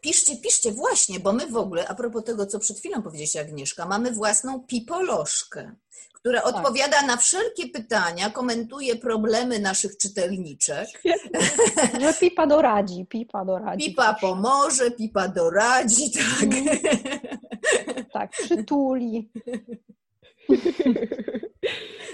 [0.00, 3.86] Piszcie, piszcie, właśnie, bo my w ogóle, a propos tego, co przed chwilą powiedziała Agnieszka,
[3.86, 5.74] mamy własną pipolożkę,
[6.12, 6.54] która tak.
[6.54, 10.88] odpowiada na wszelkie pytania, komentuje problemy naszych czytelniczek.
[12.00, 13.86] Że pipa doradzi, pipa doradzi.
[13.86, 16.42] Pipa pomoże, pipa doradzi, tak.
[16.42, 16.64] Mm.
[18.12, 19.30] Tak, przytuli.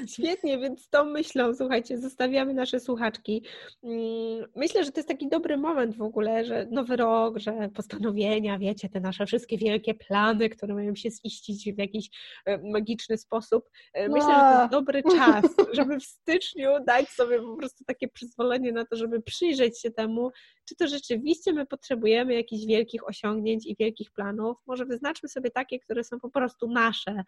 [0.07, 3.45] Świetnie, więc tą myślą, słuchajcie, zostawiamy nasze słuchaczki.
[3.83, 8.59] Mm, myślę, że to jest taki dobry moment w ogóle, że nowy rok, że postanowienia,
[8.59, 12.11] wiecie, te nasze wszystkie wielkie plany, które mają się ziścić w jakiś
[12.47, 13.71] e, magiczny sposób.
[13.95, 18.09] E, myślę, że to jest dobry czas, żeby w styczniu dać sobie po prostu takie
[18.09, 20.31] przyzwolenie na to, żeby przyjrzeć się temu,
[20.69, 24.57] czy to rzeczywiście my potrzebujemy jakichś wielkich osiągnięć i wielkich planów.
[24.67, 27.23] Może wyznaczmy sobie takie, które są po prostu nasze,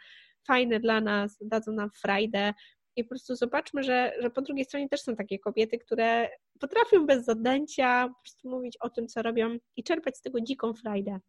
[0.46, 2.55] fajne dla nas, dadzą nam frajdę.
[2.97, 6.28] I po prostu zobaczmy, że, że po drugiej stronie też są takie kobiety, które
[6.61, 10.74] potrafią bez zadęcia po prostu mówić o tym, co robią i czerpać z tego dziką
[10.74, 11.20] frajdę.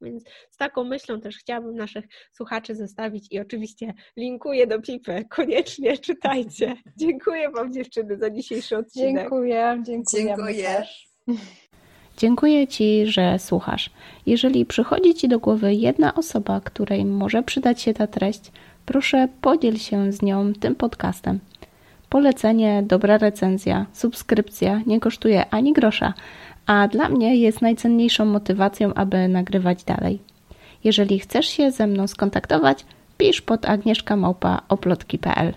[0.00, 5.24] Więc z taką myślą też chciałabym naszych słuchaczy zostawić i oczywiście linkuję do Pipy.
[5.30, 6.76] Koniecznie czytajcie.
[6.96, 9.22] Dziękuję Wam dziewczyny za dzisiejszy odcinek.
[9.22, 10.24] Dziękuję, dziękuję.
[10.26, 10.86] Dziękuję.
[12.20, 13.90] Dziękuję Ci, że słuchasz.
[14.26, 18.52] Jeżeli przychodzi Ci do głowy jedna osoba, której może przydać się ta treść,
[18.86, 21.38] proszę podziel się z nią tym podcastem.
[22.08, 26.14] Polecenie, dobra recenzja, subskrypcja nie kosztuje ani grosza,
[26.66, 30.18] a dla mnie jest najcenniejszą motywacją, aby nagrywać dalej.
[30.84, 32.84] Jeżeli chcesz się ze mną skontaktować,
[33.18, 35.54] pisz pod agnieszkamałpa.oplotki.pl